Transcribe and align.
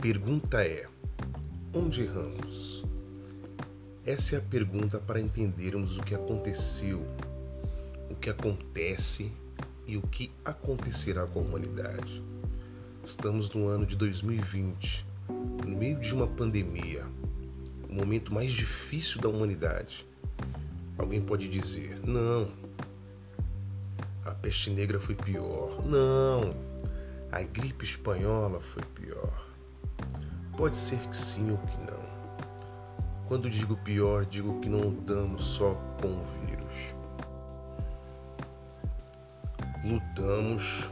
pergunta 0.00 0.64
é: 0.64 0.86
onde 1.74 2.04
erramos? 2.04 2.82
Essa 4.06 4.36
é 4.36 4.38
a 4.38 4.42
pergunta 4.42 4.98
para 4.98 5.20
entendermos 5.20 5.98
o 5.98 6.02
que 6.02 6.14
aconteceu, 6.14 7.06
o 8.08 8.14
que 8.14 8.30
acontece 8.30 9.30
e 9.86 9.98
o 9.98 10.02
que 10.02 10.32
acontecerá 10.42 11.26
com 11.26 11.40
a 11.40 11.42
humanidade. 11.42 12.22
Estamos 13.04 13.50
no 13.50 13.68
ano 13.68 13.84
de 13.84 13.94
2020, 13.94 15.04
no 15.66 15.76
meio 15.76 16.00
de 16.00 16.14
uma 16.14 16.26
pandemia, 16.26 17.04
o 17.86 17.92
momento 17.92 18.32
mais 18.32 18.52
difícil 18.52 19.20
da 19.20 19.28
humanidade. 19.28 20.06
Alguém 20.96 21.20
pode 21.20 21.46
dizer: 21.46 22.00
não, 22.06 22.50
a 24.24 24.30
peste 24.30 24.70
negra 24.70 24.98
foi 24.98 25.14
pior. 25.14 25.84
Não, 25.84 26.54
a 27.30 27.42
gripe 27.42 27.84
espanhola 27.84 28.62
foi 28.62 28.82
pior. 28.94 29.49
Pode 30.60 30.76
ser 30.76 30.98
que 31.08 31.16
sim 31.16 31.50
ou 31.52 31.56
que 31.56 31.78
não. 31.90 31.98
Quando 33.26 33.48
digo 33.48 33.78
pior, 33.78 34.26
digo 34.26 34.60
que 34.60 34.68
não 34.68 34.80
lutamos 34.80 35.42
só 35.42 35.74
com 36.02 36.08
o 36.08 36.22
vírus. 36.44 36.94
Lutamos 39.82 40.90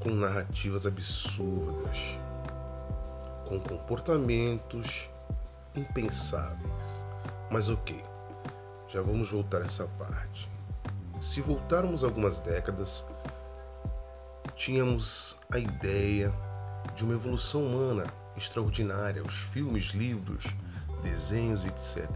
com 0.00 0.10
narrativas 0.10 0.88
absurdas, 0.88 2.18
com 3.48 3.60
comportamentos 3.60 5.08
impensáveis. 5.76 7.06
Mas 7.52 7.70
ok, 7.70 8.02
já 8.88 9.00
vamos 9.00 9.30
voltar 9.30 9.62
a 9.62 9.66
essa 9.66 9.86
parte. 9.96 10.50
Se 11.20 11.40
voltarmos 11.40 12.02
algumas 12.02 12.40
décadas, 12.40 13.04
tínhamos 14.56 15.38
a 15.52 15.60
ideia 15.60 16.34
de 16.96 17.04
uma 17.04 17.14
evolução 17.14 17.62
humana 17.62 18.04
extraordinária. 18.36 19.22
Os 19.22 19.34
filmes, 19.34 19.90
livros, 19.92 20.44
desenhos, 21.02 21.64
etc. 21.64 22.08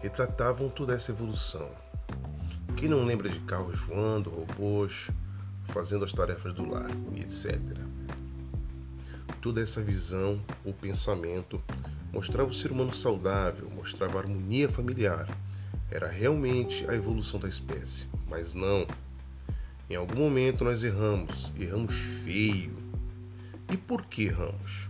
retratavam 0.00 0.68
toda 0.68 0.94
essa 0.94 1.10
evolução. 1.10 1.68
Quem 2.76 2.88
não 2.88 3.04
lembra 3.04 3.28
de 3.28 3.40
carros 3.40 3.80
voando, 3.80 4.30
robôs, 4.30 5.08
fazendo 5.68 6.04
as 6.04 6.12
tarefas 6.12 6.54
do 6.54 6.68
lar 6.68 6.90
etc. 7.16 7.58
Toda 9.40 9.62
essa 9.62 9.82
visão 9.82 10.40
ou 10.64 10.74
pensamento 10.74 11.62
mostrava 12.12 12.50
o 12.50 12.54
ser 12.54 12.70
humano 12.70 12.94
saudável, 12.94 13.68
mostrava 13.74 14.18
a 14.18 14.22
harmonia 14.22 14.68
familiar. 14.68 15.26
Era 15.90 16.08
realmente 16.08 16.88
a 16.88 16.94
evolução 16.94 17.40
da 17.40 17.48
espécie, 17.48 18.06
mas 18.28 18.54
não. 18.54 18.86
Em 19.88 19.96
algum 19.96 20.20
momento 20.20 20.64
nós 20.64 20.82
erramos, 20.82 21.50
erramos 21.58 21.94
feio. 22.22 22.89
E 23.70 23.76
por 23.76 24.06
que 24.06 24.24
erramos? 24.24 24.84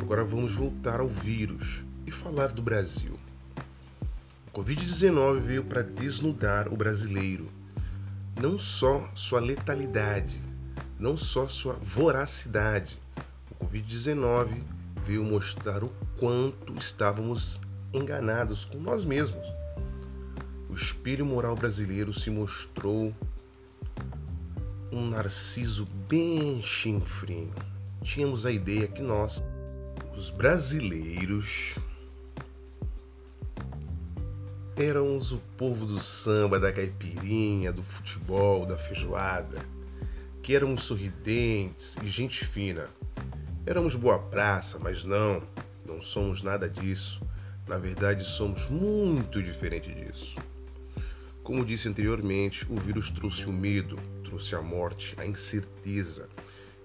Agora 0.00 0.22
vamos 0.22 0.54
voltar 0.54 1.00
ao 1.00 1.08
vírus 1.08 1.82
e 2.06 2.10
falar 2.12 2.52
do 2.52 2.62
Brasil. 2.62 3.18
O 4.46 4.50
Covid-19 4.52 5.40
veio 5.40 5.64
para 5.64 5.82
desnudar 5.82 6.72
o 6.72 6.76
brasileiro. 6.76 7.48
Não 8.40 8.56
só 8.56 9.10
sua 9.12 9.40
letalidade, 9.40 10.40
não 11.00 11.16
só 11.16 11.48
sua 11.48 11.72
voracidade. 11.72 12.96
O 13.50 13.66
Covid-19 13.66 14.62
veio 15.04 15.24
mostrar 15.24 15.82
o 15.82 15.92
quanto 16.16 16.72
estávamos 16.78 17.60
enganados 17.92 18.64
com 18.66 18.78
nós 18.78 19.04
mesmos. 19.04 19.44
O 20.70 20.74
espelho 20.74 21.26
moral 21.26 21.56
brasileiro 21.56 22.14
se 22.14 22.30
mostrou 22.30 23.12
um 24.98 25.10
narciso 25.10 25.86
bem 26.08 26.60
chinfrinho. 26.60 27.54
Tínhamos 28.02 28.44
a 28.44 28.50
ideia 28.50 28.88
que 28.88 29.00
nós, 29.00 29.40
os 30.12 30.28
brasileiros, 30.28 31.76
éramos 34.76 35.30
o 35.30 35.38
povo 35.56 35.86
do 35.86 36.00
samba, 36.00 36.58
da 36.58 36.72
caipirinha, 36.72 37.72
do 37.72 37.82
futebol, 37.82 38.66
da 38.66 38.76
feijoada, 38.76 39.64
que 40.42 40.56
éramos 40.56 40.82
sorridentes 40.82 41.96
e 42.02 42.08
gente 42.08 42.44
fina. 42.44 42.86
Éramos 43.66 43.94
boa 43.94 44.18
praça, 44.18 44.80
mas 44.80 45.04
não, 45.04 45.42
não 45.86 46.02
somos 46.02 46.42
nada 46.42 46.68
disso. 46.68 47.22
Na 47.68 47.78
verdade, 47.78 48.24
somos 48.24 48.68
muito 48.68 49.40
diferente 49.40 49.94
disso. 49.94 50.34
Como 51.44 51.64
disse 51.64 51.88
anteriormente, 51.88 52.66
o 52.68 52.74
vírus 52.76 53.10
trouxe 53.10 53.46
o 53.46 53.52
medo, 53.52 53.96
trouxe 54.28 54.54
a 54.54 54.60
morte, 54.60 55.14
a 55.16 55.24
incerteza, 55.24 56.28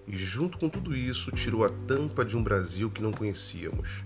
e 0.06 0.16
junto 0.16 0.58
com 0.58 0.66
tudo 0.66 0.96
isso 0.96 1.30
tirou 1.30 1.62
a 1.62 1.68
tampa 1.86 2.24
de 2.24 2.36
um 2.36 2.42
Brasil 2.42 2.90
que 2.90 3.02
não 3.02 3.12
conhecíamos, 3.12 4.02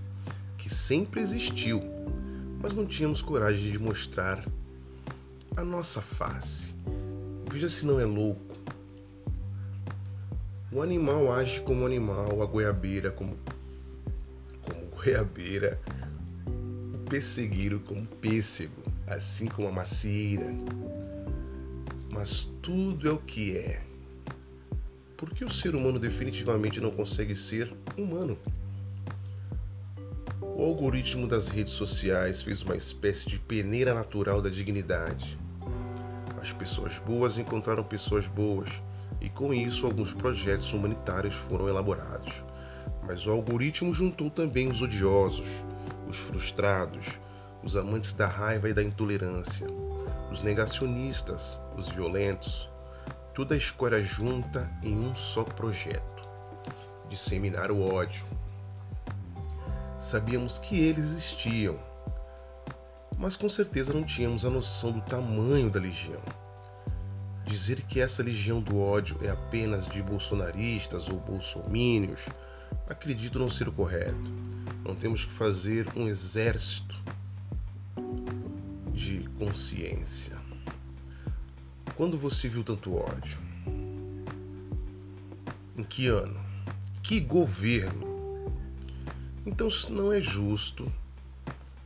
que 0.59 0.69
sempre 0.69 1.21
existiu, 1.21 1.81
mas 2.61 2.75
não 2.75 2.85
tínhamos 2.85 3.23
coragem 3.23 3.71
de 3.71 3.79
mostrar 3.79 4.45
a 5.57 5.63
nossa 5.63 6.03
face. 6.03 6.75
Veja 7.51 7.69
se 7.69 7.87
não 7.87 8.01
é 8.01 8.05
louco. 8.05 8.43
O 10.73 10.83
animal 10.83 11.33
age 11.33 11.61
como 11.61 11.87
animal, 11.87 12.43
a 12.43 12.47
goiabeira 12.47 13.13
como, 13.13 13.37
como 14.63 14.85
goiabeira, 14.97 15.81
o 16.93 16.99
pessegueiro 17.09 17.79
como 17.81 18.05
pêssego, 18.05 18.83
assim 19.07 19.47
como 19.47 19.69
a 19.69 19.73
macieira. 19.73 20.47
Mas 22.19 22.51
tudo 22.61 23.09
é 23.09 23.13
o 23.13 23.19
que 23.19 23.57
é. 23.57 23.81
Porque 25.17 25.45
o 25.45 25.51
ser 25.51 25.77
humano 25.77 26.01
definitivamente 26.01 26.81
não 26.81 26.91
consegue 26.91 27.37
ser 27.37 27.73
humano. 27.97 28.37
O 30.43 30.65
algoritmo 30.65 31.29
das 31.29 31.47
redes 31.47 31.75
sociais 31.75 32.43
fez 32.43 32.63
uma 32.63 32.75
espécie 32.75 33.29
de 33.29 33.39
peneira 33.39 33.95
natural 33.95 34.43
da 34.43 34.51
dignidade. 34.51 35.39
As 36.43 36.53
pessoas 36.53 36.99
boas 36.99 37.39
encontraram 37.39 37.85
pessoas 37.85 38.27
boas 38.27 38.69
e 39.21 39.31
com 39.31 39.55
isso 39.55 39.87
alguns 39.87 40.13
projetos 40.13 40.73
humanitários 40.73 41.37
foram 41.37 41.69
elaborados. 41.69 42.33
Mas 43.07 43.29
o 43.29 43.31
algoritmo 43.31 43.95
juntou 43.95 44.29
também 44.29 44.69
os 44.69 44.83
odiosos, 44.83 45.49
os 46.09 46.17
frustrados, 46.17 47.07
os 47.63 47.77
amantes 47.77 48.13
da 48.13 48.27
raiva 48.27 48.69
e 48.69 48.75
da 48.75 48.83
intolerância, 48.83 49.69
os 50.31 50.43
negacionistas, 50.43 51.61
os 51.77 51.89
violentos, 51.89 52.69
toda 53.35 53.55
a 53.55 53.59
escória 53.59 54.03
junta 54.03 54.71
em 54.83 54.97
um 54.97 55.15
só 55.15 55.45
projeto: 55.45 56.29
disseminar 57.09 57.71
o 57.71 57.83
ódio. 57.83 58.25
Sabíamos 60.01 60.59
que 60.59 60.81
eles 60.81 61.07
existiam, 61.07 61.79
mas 63.17 63.37
com 63.37 63.49
certeza 63.49 63.93
não 63.93 64.05
tínhamos 64.05 64.45
a 64.45 64.51
noção 64.51 64.93
do 64.93 65.01
tamanho 65.01 65.71
da 65.71 65.81
legião. 65.81 66.21
Dizer 67.45 67.83
que 67.83 68.01
essa 68.01 68.23
legião 68.23 68.61
do 68.61 68.79
ódio 68.79 69.19
é 69.23 69.31
apenas 69.31 69.89
de 69.89 70.03
bolsonaristas 70.03 71.09
ou 71.09 71.19
bolsomínios, 71.19 72.21
acredito 72.89 73.39
não 73.39 73.51
ser 73.51 73.69
o 73.69 73.73
correto. 73.73 74.31
Não 74.85 74.95
temos 74.95 75.25
que 75.25 75.33
fazer 75.33 75.89
um 75.97 76.07
exército 76.07 76.95
consciência. 79.39 80.37
Quando 81.95 82.19
você 82.19 82.49
viu 82.49 82.65
tanto 82.65 82.95
ódio? 82.95 83.39
Em 85.77 85.85
que 85.85 86.09
ano? 86.09 86.41
Que 87.03 87.21
governo? 87.21 88.53
Então 89.47 89.69
não 89.91 90.13
é 90.13 90.21
justo 90.21 90.93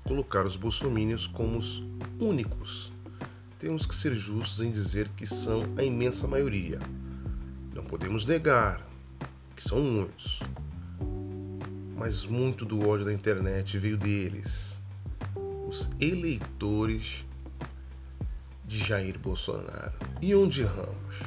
colocar 0.04 0.46
os 0.46 0.56
bolsomínios 0.56 1.26
como 1.26 1.58
os 1.58 1.82
únicos 2.18 2.92
temos 3.62 3.87
que 3.87 3.94
ser 3.94 4.12
justos 4.16 4.60
em 4.60 4.72
dizer 4.72 5.08
que 5.10 5.25
são 5.25 5.62
a 5.76 5.84
imensa 5.84 6.26
maioria. 6.26 6.81
Não 7.72 7.84
podemos 7.84 8.26
negar 8.26 8.84
que 9.54 9.62
são 9.62 9.81
muitos. 9.81 10.40
Mas 11.96 12.25
muito 12.26 12.64
do 12.64 12.88
ódio 12.88 13.06
da 13.06 13.12
internet 13.12 13.78
veio 13.78 13.96
deles, 13.96 14.82
os 15.69 15.93
eleitores 16.00 17.25
de 18.64 18.79
Jair 18.79 19.19
Bolsonaro. 19.19 19.93
E 20.20 20.35
onde 20.35 20.62
erramos? 20.62 21.20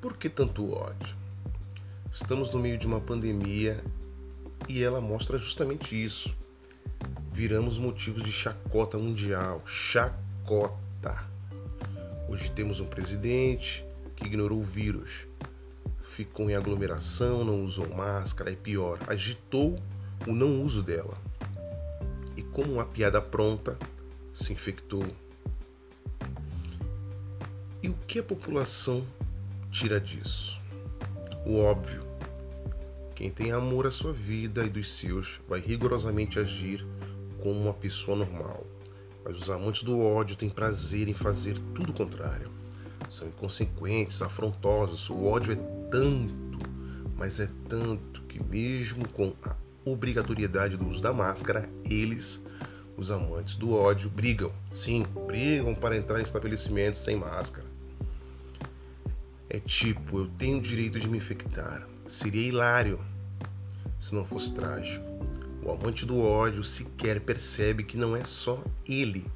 Por 0.00 0.16
que 0.16 0.28
tanto 0.28 0.72
ódio? 0.72 1.16
Estamos 2.12 2.50
no 2.50 2.60
meio 2.60 2.76
de 2.76 2.86
uma 2.86 3.00
pandemia 3.00 3.82
e 4.68 4.82
ela 4.82 5.00
mostra 5.00 5.38
justamente 5.38 6.00
isso. 6.00 6.34
Viramos 7.32 7.78
motivos 7.78 8.22
de 8.22 8.32
chacota 8.32 8.98
mundial. 8.98 9.62
Chacota. 9.66 11.24
Hoje 12.28 12.50
temos 12.50 12.80
um 12.80 12.86
presidente 12.86 13.84
que 14.16 14.26
ignorou 14.26 14.60
o 14.60 14.64
vírus, 14.64 15.26
ficou 16.10 16.48
em 16.50 16.54
aglomeração, 16.54 17.44
não 17.44 17.64
usou 17.64 17.88
máscara 17.88 18.50
e 18.50 18.56
pior, 18.56 18.98
agitou 19.06 19.78
o 20.26 20.32
não 20.32 20.62
uso 20.62 20.82
dela. 20.82 21.16
E 22.36 22.42
como 22.42 22.74
uma 22.74 22.84
piada 22.84 23.20
pronta, 23.20 23.78
se 24.32 24.52
infectou. 24.52 25.04
E 27.82 27.88
o 27.88 27.94
que 28.06 28.20
a 28.20 28.22
população 28.22 29.04
tira 29.72 30.00
disso? 30.00 30.56
O 31.44 31.58
óbvio, 31.58 32.00
Quem 33.16 33.28
tem 33.28 33.50
amor 33.50 33.86
à 33.88 33.90
sua 33.90 34.12
vida 34.12 34.64
e 34.64 34.68
dos 34.68 34.90
seus 34.90 35.40
vai 35.48 35.60
rigorosamente 35.60 36.38
agir 36.38 36.86
como 37.40 37.60
uma 37.60 37.74
pessoa 37.74 38.16
normal. 38.16 38.64
Mas 39.24 39.36
os 39.36 39.50
amantes 39.50 39.82
do 39.82 40.00
ódio 40.00 40.36
têm 40.36 40.48
prazer 40.48 41.08
em 41.08 41.12
fazer 41.12 41.58
tudo 41.74 41.90
o 41.90 41.92
contrário. 41.92 42.50
São 43.08 43.26
inconsequentes, 43.28 44.22
afrontosos. 44.22 45.10
O 45.10 45.24
ódio 45.24 45.52
é 45.52 45.56
tanto, 45.90 46.58
mas 47.16 47.40
é 47.40 47.48
tanto 47.68 48.22
que, 48.22 48.42
mesmo 48.44 49.08
com 49.08 49.32
a 49.44 49.56
obrigatoriedade 49.84 50.76
do 50.76 50.88
uso 50.88 51.02
da 51.02 51.12
máscara, 51.12 51.68
eles, 51.84 52.42
os 52.96 53.10
amantes 53.10 53.56
do 53.56 53.74
ódio, 53.74 54.08
brigam. 54.08 54.52
Sim, 54.70 55.04
brigam 55.26 55.74
para 55.74 55.96
entrar 55.96 56.20
em 56.20 56.22
estabelecimentos 56.22 57.02
sem 57.02 57.16
máscara. 57.16 57.71
É 59.54 59.60
tipo, 59.60 60.20
eu 60.20 60.28
tenho 60.38 60.56
o 60.56 60.62
direito 60.62 60.98
de 60.98 61.06
me 61.06 61.18
infectar. 61.18 61.86
Seria 62.06 62.48
hilário 62.48 62.98
se 64.00 64.14
não 64.14 64.24
fosse 64.24 64.50
trágico. 64.54 65.04
O 65.62 65.70
amante 65.70 66.06
do 66.06 66.22
ódio 66.22 66.64
sequer 66.64 67.20
percebe 67.20 67.84
que 67.84 67.98
não 67.98 68.16
é 68.16 68.24
só 68.24 68.64
ele, 68.88 69.26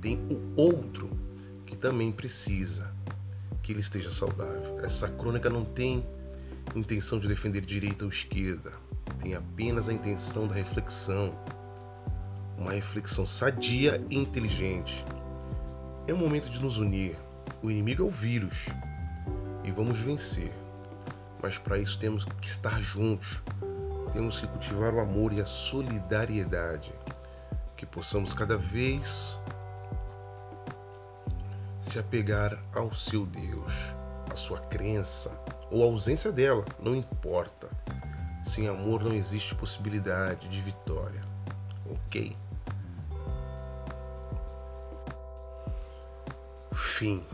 tem 0.00 0.16
o 0.30 0.52
outro 0.54 1.10
que 1.66 1.74
também 1.74 2.12
precisa 2.12 2.88
que 3.60 3.72
ele 3.72 3.80
esteja 3.80 4.12
saudável. 4.12 4.78
Essa 4.84 5.08
crônica 5.08 5.50
não 5.50 5.64
tem 5.64 6.06
intenção 6.76 7.18
de 7.18 7.26
defender 7.26 7.62
direita 7.62 8.04
ou 8.04 8.12
esquerda, 8.12 8.72
tem 9.18 9.34
apenas 9.34 9.88
a 9.88 9.92
intenção 9.92 10.46
da 10.46 10.54
reflexão, 10.54 11.34
uma 12.56 12.74
reflexão 12.74 13.26
sadia 13.26 14.00
e 14.08 14.16
inteligente. 14.16 15.04
É 16.06 16.14
o 16.14 16.16
momento 16.16 16.48
de 16.48 16.60
nos 16.60 16.78
unir. 16.78 17.16
O 17.60 17.68
inimigo 17.68 18.04
é 18.04 18.06
o 18.06 18.10
vírus 18.10 18.68
e 19.68 19.70
vamos 19.70 20.00
vencer. 20.00 20.50
Mas 21.42 21.58
para 21.58 21.78
isso 21.78 21.98
temos 21.98 22.24
que 22.24 22.48
estar 22.48 22.80
juntos, 22.80 23.40
temos 24.12 24.40
que 24.40 24.46
cultivar 24.46 24.94
o 24.94 25.00
amor 25.00 25.32
e 25.32 25.40
a 25.40 25.46
solidariedade, 25.46 26.92
que 27.76 27.84
possamos 27.84 28.32
cada 28.32 28.56
vez 28.56 29.36
se 31.80 31.98
apegar 31.98 32.58
ao 32.74 32.92
seu 32.92 33.26
Deus, 33.26 33.72
à 34.32 34.36
sua 34.36 34.58
crença 34.58 35.30
ou 35.70 35.82
a 35.82 35.86
ausência 35.86 36.32
dela, 36.32 36.64
não 36.80 36.96
importa. 36.96 37.68
Sem 38.44 38.66
amor 38.66 39.04
não 39.04 39.12
existe 39.12 39.54
possibilidade 39.54 40.48
de 40.48 40.60
vitória. 40.62 41.20
Ok? 41.90 42.34
Fim. 46.72 47.24